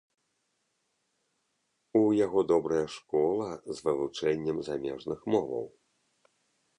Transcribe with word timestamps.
У 1.99 1.99
яго 2.19 2.39
добрая 2.51 2.81
школа, 2.95 3.49
з 3.73 3.77
вывучэннем 3.89 4.57
замежных 4.71 5.19
моваў. 5.35 5.67